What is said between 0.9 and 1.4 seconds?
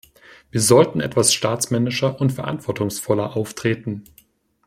etwas